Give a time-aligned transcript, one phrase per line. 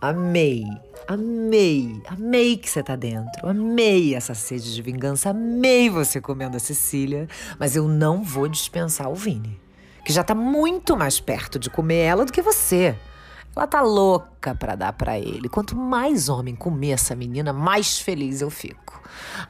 [0.00, 0.64] amei,
[1.06, 6.60] amei, amei que você tá dentro, amei essa sede de vingança, amei você comendo a
[6.60, 9.60] Cecília, mas eu não vou dispensar o Vini,
[10.04, 12.96] que já tá muito mais perto de comer ela do que você.
[13.54, 15.48] Ela tá louca para dar para ele.
[15.48, 19.00] Quanto mais homem comer essa menina, mais feliz eu fico.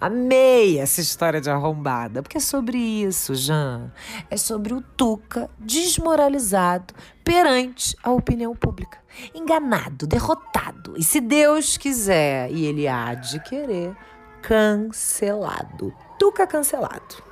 [0.01, 3.93] Amei essa história de arrombada, porque é sobre isso, Jean.
[4.31, 8.99] É sobre o Tuca desmoralizado perante a opinião pública.
[9.35, 10.95] Enganado, derrotado.
[10.97, 13.95] E se Deus quiser, e ele há de querer,
[14.43, 15.95] cancelado.
[16.19, 17.23] Tuca cancelado.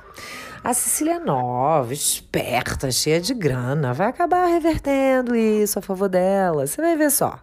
[0.61, 6.67] A Cecília é nova, esperta, cheia de grana, vai acabar revertendo isso a favor dela.
[6.67, 7.39] Você vai ver só.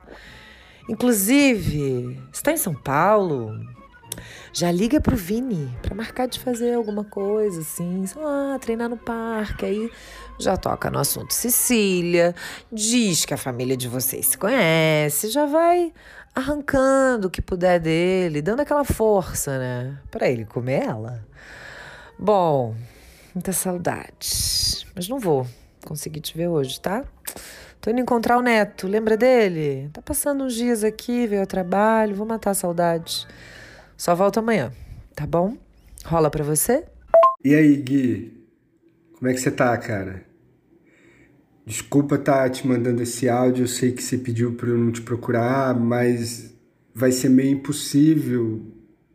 [0.89, 3.59] Inclusive, está em São Paulo?
[4.53, 8.99] Já liga pro Vini para marcar de fazer alguma coisa, assim, sei lá, treinar no
[8.99, 9.65] parque.
[9.65, 9.91] Aí
[10.39, 12.35] já toca no assunto Cecília,
[12.71, 15.93] diz que a família de vocês se conhece, já vai
[16.35, 19.99] arrancando o que puder dele, dando aquela força, né?
[20.11, 21.25] Para ele comer ela.
[22.19, 22.75] Bom,
[23.37, 24.87] Muita saudade.
[24.95, 25.47] Mas não vou
[25.85, 27.05] conseguir te ver hoje, tá?
[27.83, 29.91] Tô indo encontrar o neto, lembra dele?
[29.93, 33.29] Tá passando uns dias aqui, veio ao trabalho, vou matar a saudade.
[33.95, 34.73] Só volto amanhã,
[35.15, 35.55] tá bom?
[36.07, 36.87] Rola pra você?
[37.45, 38.43] E aí, Gui?
[39.19, 40.25] Como é que você tá, cara?
[41.67, 45.03] Desculpa tá te mandando esse áudio, eu sei que você pediu para eu não te
[45.03, 46.55] procurar, mas
[46.95, 48.63] vai ser meio impossível.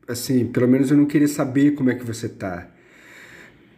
[0.07, 2.71] Assim, pelo menos eu não queria saber como é que você tá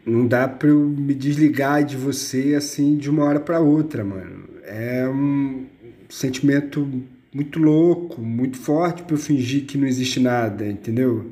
[0.06, 4.50] não dá pra eu me desligar de você assim de uma hora para outra, mano.
[4.64, 5.66] É um
[6.10, 6.88] sentimento
[7.34, 11.32] muito louco, muito forte para eu fingir que não existe nada, entendeu?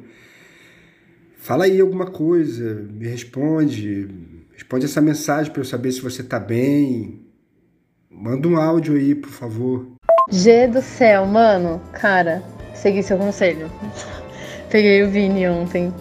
[1.38, 4.08] Fala aí alguma coisa, me responde,
[4.54, 7.22] responde essa mensagem para eu saber se você tá bem.
[8.10, 9.88] Manda um áudio aí, por favor.
[10.30, 13.70] G do céu, mano, cara, segui seu conselho.
[14.70, 15.92] Peguei o Vini ontem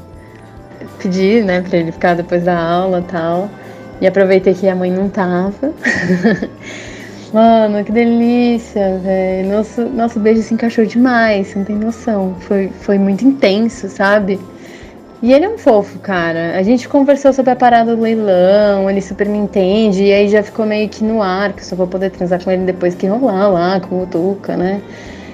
[0.98, 3.50] pedi, né, pra ele ficar depois da aula e tal.
[4.00, 5.72] E aproveitei que a mãe não tava.
[7.32, 9.48] Mano, que delícia, velho.
[9.50, 12.34] Nosso, nosso beijo se encaixou demais, você não tem noção.
[12.40, 14.40] Foi, foi muito intenso, sabe?
[15.22, 16.56] E ele é um fofo, cara.
[16.58, 20.42] A gente conversou sobre a parada do leilão, ele super me entende, e aí já
[20.42, 23.06] ficou meio que no ar, que eu só vou poder transar com ele depois que
[23.06, 24.80] rolar lá, com o Tuca, né?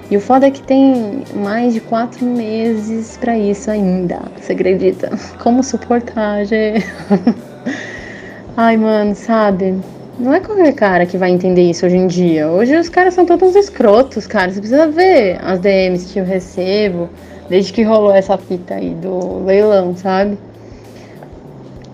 [0.08, 4.20] E o foda é que tem mais de quatro meses para isso ainda.
[4.40, 5.10] Você acredita?
[5.42, 6.86] Como suportar, gente?
[8.56, 9.74] Ai, mano, sabe?
[10.18, 12.48] Não é qualquer cara que vai entender isso hoje em dia.
[12.48, 14.50] Hoje os caras são todos escrotos, cara.
[14.50, 17.10] Você precisa ver as DMs que eu recebo
[17.48, 20.38] desde que rolou essa fita aí do leilão, sabe?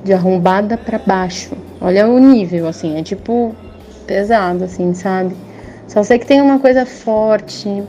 [0.04, 1.56] De arrombada para baixo.
[1.80, 3.54] Olha o nível, assim, é tipo
[4.06, 5.34] pesado, assim, sabe?
[5.88, 7.82] Só sei que tem uma coisa forte,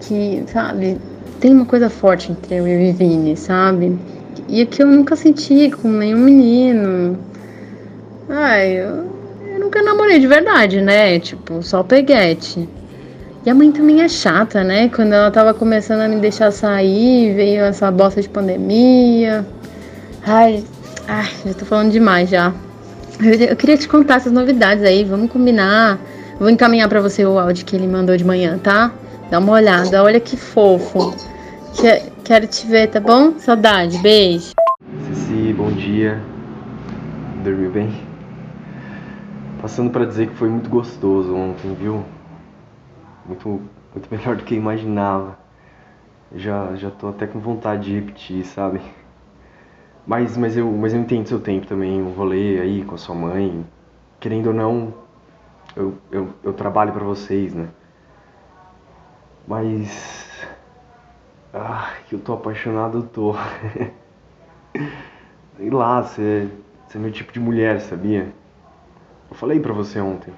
[0.00, 0.98] que, sabe,
[1.40, 3.98] tem uma coisa forte entre eu e o Vini, sabe?
[4.48, 7.18] E que eu nunca senti com nenhum menino.
[8.28, 9.06] Ai, eu,
[9.52, 11.18] eu nunca namorei de verdade, né?
[11.18, 12.68] Tipo, só peguete.
[13.44, 14.88] E a mãe também é chata, né?
[14.88, 19.46] Quando ela tava começando a me deixar sair, veio essa bosta de pandemia.
[20.26, 20.64] Ai,
[21.06, 22.52] ai, já tô falando demais já.
[23.22, 25.98] Eu, eu queria te contar essas novidades aí, vamos combinar.
[26.38, 28.92] Vou encaminhar para você o áudio que ele mandou de manhã, tá?
[29.28, 31.12] Dá uma olhada, olha que fofo.
[32.24, 33.36] Quero te ver, tá bom?
[33.40, 34.52] Saudade, beijo.
[35.08, 36.22] Ceci, bom dia.
[37.42, 38.06] Dormiu bem?
[39.60, 42.04] Passando para dizer que foi muito gostoso ontem, viu?
[43.26, 43.60] Muito,
[43.92, 45.36] muito melhor do que eu imaginava.
[46.32, 48.80] Já, já tô até com vontade de repetir, sabe?
[50.06, 53.14] Mas, mas, eu, mas eu entendo seu tempo também, o rolê aí com a sua
[53.14, 53.66] mãe.
[54.20, 54.94] Querendo ou não,
[55.74, 57.66] eu, eu, eu trabalho para vocês, né?
[59.46, 60.28] Mas.
[61.54, 63.34] Ah, que eu tô apaixonado, eu tô.
[65.56, 66.50] Sei lá, você,
[66.86, 68.32] você é meu tipo de mulher, sabia?
[69.30, 70.34] Eu falei pra você ontem.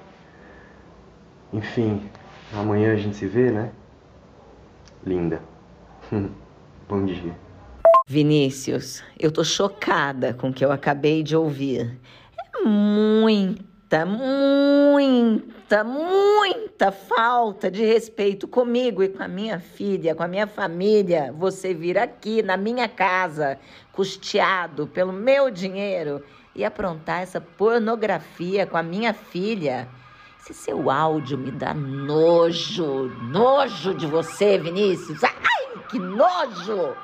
[1.51, 2.09] Enfim,
[2.53, 3.71] amanhã a gente se vê, né?
[5.03, 5.41] Linda.
[6.87, 7.35] Bom dia.
[8.07, 11.99] Vinícius, eu tô chocada com o que eu acabei de ouvir.
[12.37, 20.23] É muita, muita muita, muita falta de respeito comigo e com a minha filha, com
[20.23, 23.59] a minha família, você vir aqui na minha casa,
[23.91, 26.23] custeado pelo meu dinheiro,
[26.55, 29.87] e aprontar essa pornografia com a minha filha.
[30.41, 35.23] Esse seu áudio me dá nojo, nojo de você, Vinícius.
[35.23, 36.95] Ai, que nojo!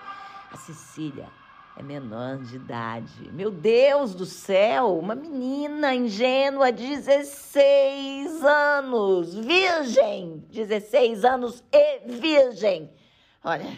[0.52, 1.28] A Cecília
[1.78, 3.30] é menor de idade.
[3.34, 12.90] Meu Deus do céu, uma menina ingênua, 16 anos, virgem, 16 anos e virgem.
[13.44, 13.78] Olha,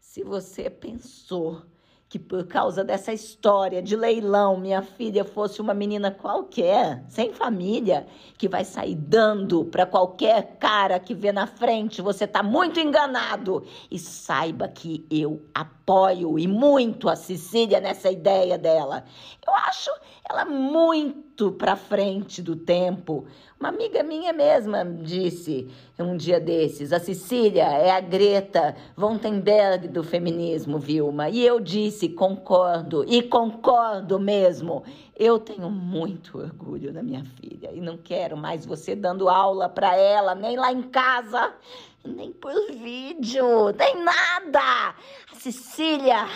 [0.00, 1.62] se você pensou
[2.10, 8.04] que por causa dessa história de leilão minha filha fosse uma menina qualquer, sem família,
[8.36, 13.64] que vai sair dando para qualquer cara que vê na frente, você tá muito enganado.
[13.88, 19.04] E saiba que eu apoio e muito a Cecília nessa ideia dela.
[19.46, 19.90] Eu acho
[20.28, 23.26] ela muito para frente do tempo.
[23.58, 25.68] Uma amiga minha mesma disse
[25.98, 31.28] um dia desses: a Cecília é a Greta von Thunberg do feminismo, Vilma.
[31.28, 34.82] E eu disse: concordo, e concordo mesmo.
[35.16, 39.94] Eu tenho muito orgulho da minha filha e não quero mais você dando aula para
[39.94, 41.54] ela, nem lá em casa,
[42.04, 44.94] nem por vídeo, nem nada.
[45.30, 46.26] A Cecília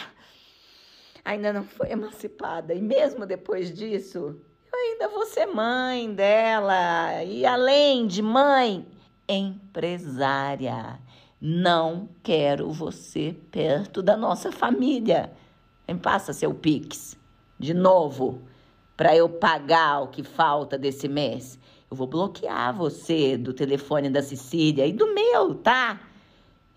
[1.24, 4.38] ainda não foi emancipada e mesmo depois disso
[4.72, 7.22] eu ainda vou ser mãe dela.
[7.22, 8.86] E além de mãe,
[9.28, 10.98] empresária.
[11.40, 15.32] Não quero você perto da nossa família.
[15.86, 17.16] Me passa seu Pix.
[17.58, 18.42] De novo,
[18.96, 21.58] para eu pagar o que falta desse mês.
[21.90, 26.00] Eu vou bloquear você do telefone da Cecília e do meu, tá?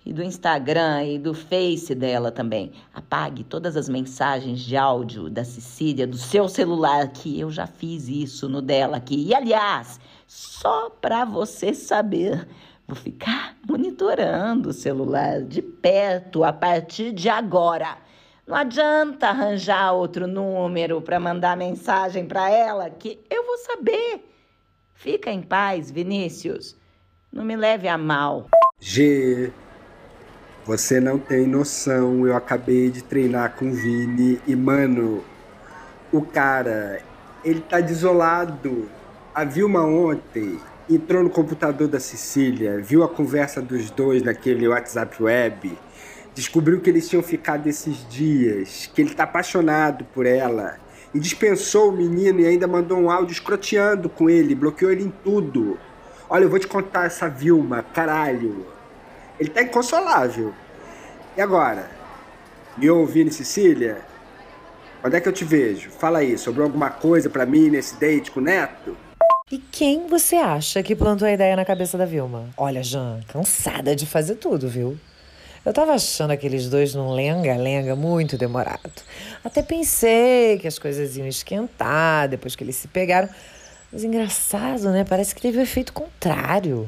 [0.07, 2.71] e do Instagram e do Face dela também.
[2.94, 8.07] Apague todas as mensagens de áudio da Cecília do seu celular, que eu já fiz
[8.07, 9.27] isso no dela aqui.
[9.27, 12.48] E aliás, só para você saber,
[12.88, 17.98] vou ficar monitorando o celular de perto a partir de agora.
[18.47, 24.23] Não adianta arranjar outro número para mandar mensagem para ela que eu vou saber.
[24.94, 26.75] Fica em paz, Vinícius.
[27.31, 28.47] Não me leve a mal.
[28.79, 29.51] G
[30.67, 35.23] você não tem noção, eu acabei de treinar com o Vini e, mano,
[36.11, 37.01] o cara,
[37.41, 38.89] ele tá desolado.
[39.33, 40.59] A Vilma ontem
[40.89, 45.77] entrou no computador da Cecília, viu a conversa dos dois naquele WhatsApp web,
[46.38, 50.78] descobriu que eles tinham ficado esses dias, que ele tá apaixonado por ela,
[51.12, 55.10] e dispensou o menino e ainda mandou um áudio escroteando com ele, bloqueou ele em
[55.24, 55.80] tudo.
[56.30, 58.68] Olha, eu vou te contar essa Vilma, caralho.
[59.39, 60.54] Ele tá inconsolável.
[61.36, 61.89] E agora?
[62.78, 63.98] Me ouvindo, Cecília?
[65.01, 65.90] Quando é que eu te vejo?
[65.90, 68.95] Fala aí, sobrou alguma coisa para mim nesse date com o Neto?
[69.50, 72.50] E quem você acha que plantou a ideia na cabeça da Vilma?
[72.56, 75.00] Olha, Jean, cansada de fazer tudo, viu?
[75.68, 78.90] Eu tava achando aqueles dois num lenga-lenga muito demorado.
[79.44, 83.28] Até pensei que as coisas iam esquentar depois que eles se pegaram.
[83.92, 85.04] Mas engraçado, né?
[85.04, 86.88] Parece que teve o um efeito contrário.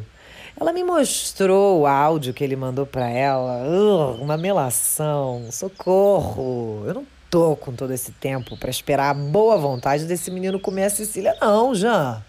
[0.58, 3.68] Ela me mostrou o áudio que ele mandou para ela.
[3.68, 6.86] Uh, uma melação, socorro.
[6.88, 10.86] Eu não tô com todo esse tempo para esperar a boa vontade desse menino comer
[10.86, 12.24] a Cecília, não, Jean.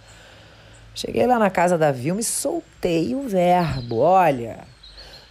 [0.96, 3.98] Cheguei lá na casa da Vilma e soltei o verbo.
[3.98, 4.66] Olha,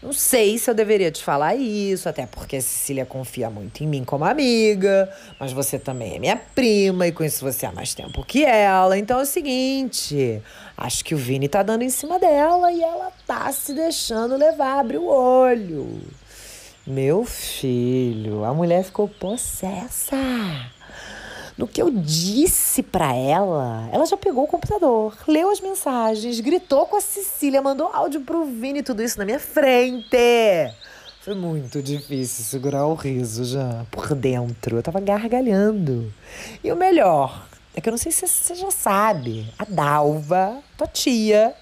[0.02, 3.88] não sei se eu deveria te falar isso, até porque a Cecília confia muito em
[3.88, 8.24] mim como amiga, mas você também é minha prima e conheço você há mais tempo
[8.26, 8.98] que ela.
[8.98, 10.42] Então é o seguinte:
[10.78, 14.80] acho que o Vini tá dando em cima dela e ela tá se deixando levar,
[14.80, 16.02] abre o olho.
[16.88, 20.16] Meu filho, a mulher ficou possessa.
[21.60, 26.86] No que eu disse para ela, ela já pegou o computador, leu as mensagens, gritou
[26.86, 30.16] com a Cecília, mandou áudio pro Vini, tudo isso na minha frente.
[31.20, 34.78] Foi muito difícil segurar o riso já por dentro.
[34.78, 36.14] Eu tava gargalhando.
[36.64, 40.88] E o melhor é que eu não sei se você já sabe, a Dalva, tua
[40.88, 41.54] tia,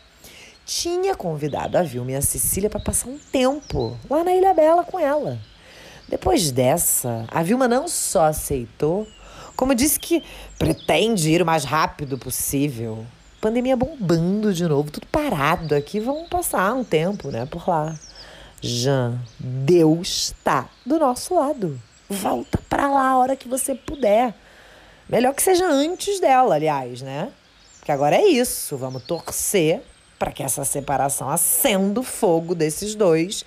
[0.63, 4.84] tinha convidado a Vilma e a Cecília para passar um tempo lá na Ilha Bela
[4.84, 5.39] com ela.
[6.08, 9.08] Depois dessa, a Vilma não só aceitou,
[9.58, 10.24] como disse que
[10.58, 13.04] pretende ir o mais rápido possível.
[13.42, 16.00] Pandemia bombando de novo, tudo parado aqui.
[16.00, 17.96] Vamos passar um tempo, né, por lá.
[18.62, 21.80] Jean, Deus está do nosso lado.
[22.08, 24.34] Volta para lá a hora que você puder.
[25.10, 27.32] Melhor que seja antes dela, aliás, né?
[27.80, 28.78] Porque agora é isso.
[28.78, 29.82] Vamos torcer
[30.20, 33.44] para que essa separação acenda o fogo desses dois.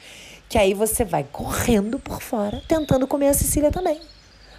[0.48, 4.00] Que aí você vai correndo por fora, tentando comer a Cecília também.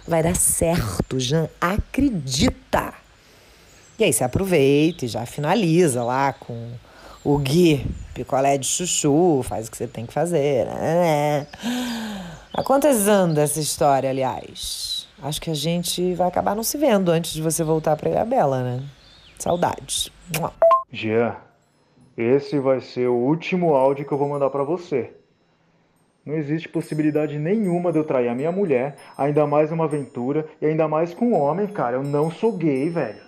[0.06, 1.48] Vai dar certo, Jean.
[1.60, 2.94] Acredita.
[3.98, 6.72] E aí você aproveita e já finaliza lá com
[7.24, 10.66] o Gui, picolé de chuchu, faz o que você tem que fazer.
[10.66, 11.46] Né?
[12.52, 15.08] Há quantas anos essa história, aliás?
[15.22, 18.24] Acho que a gente vai acabar não se vendo antes de você voltar pra Ilha
[18.24, 18.82] Bela, né?
[19.38, 20.10] Saudades.
[20.90, 21.36] Jean,
[22.16, 25.12] esse vai ser o último áudio que eu vou mandar para você.
[26.24, 30.66] Não existe possibilidade nenhuma de eu trair a minha mulher, ainda mais numa aventura e
[30.66, 31.96] ainda mais com um homem, cara.
[31.96, 33.22] Eu não sou gay, velho.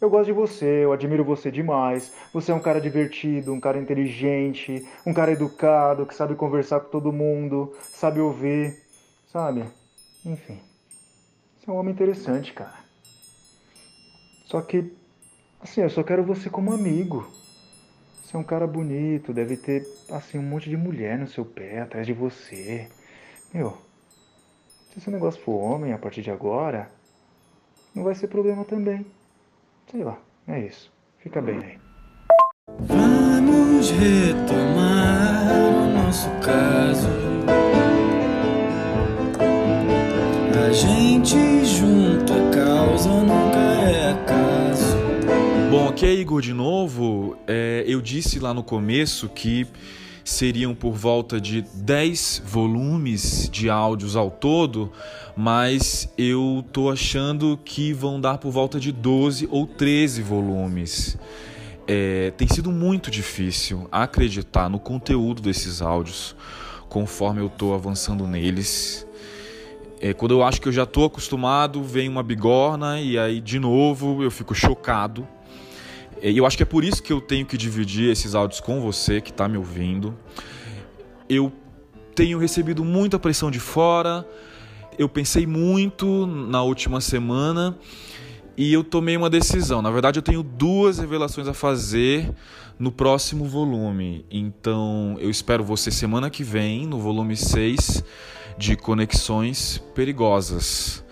[0.00, 2.12] Eu gosto de você, eu admiro você demais.
[2.32, 6.90] Você é um cara divertido, um cara inteligente, um cara educado, que sabe conversar com
[6.90, 8.82] todo mundo, sabe ouvir,
[9.26, 9.64] sabe?
[10.24, 10.58] Enfim.
[11.58, 12.80] Você é um homem interessante, cara.
[14.46, 14.90] Só que,
[15.60, 17.30] assim, eu só quero você como amigo.
[18.30, 21.80] Você é um cara bonito, deve ter, assim, um monte de mulher no seu pé,
[21.80, 22.86] atrás de você.
[23.52, 23.76] Meu,
[24.88, 26.88] se esse negócio for homem a partir de agora,
[27.92, 29.04] não vai ser problema também.
[29.90, 30.92] Sei lá, é isso.
[31.18, 31.78] Fica bem aí.
[32.78, 37.08] Vamos retomar o nosso caso.
[40.68, 43.79] A gente junta a causa nunca
[46.10, 47.36] Igor de novo.
[47.46, 49.66] É, eu disse lá no começo que
[50.24, 54.90] seriam por volta de 10 volumes de áudios ao todo,
[55.36, 61.16] mas eu tô achando que vão dar por volta de 12 ou 13 volumes.
[61.86, 66.36] É, tem sido muito difícil acreditar no conteúdo desses áudios
[66.88, 69.06] conforme eu tô avançando neles.
[70.00, 73.58] É, quando eu acho que eu já tô acostumado, vem uma bigorna e aí de
[73.58, 75.26] novo eu fico chocado.
[76.22, 78.80] E eu acho que é por isso que eu tenho que dividir esses áudios com
[78.80, 80.14] você que está me ouvindo.
[81.28, 81.52] Eu
[82.14, 84.26] tenho recebido muita pressão de fora.
[84.98, 87.78] Eu pensei muito na última semana
[88.56, 89.80] e eu tomei uma decisão.
[89.80, 92.30] Na verdade, eu tenho duas revelações a fazer
[92.78, 94.24] no próximo volume.
[94.30, 98.04] Então, eu espero você semana que vem, no volume 6
[98.58, 101.02] de Conexões Perigosas.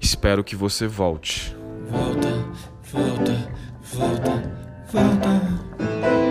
[0.00, 1.56] Espero que você volte.
[1.88, 2.28] Volta,
[2.92, 3.52] volta,
[3.94, 4.42] volta,
[4.92, 6.21] volta.